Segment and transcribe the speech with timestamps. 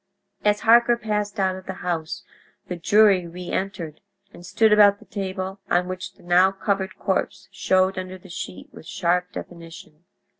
[0.43, 2.23] As Harker passed out of the house
[2.67, 4.01] the jury reentered
[4.33, 8.69] and stood about the table on which the now covered corpse showed under the sheet
[8.73, 10.05] with sharp definition.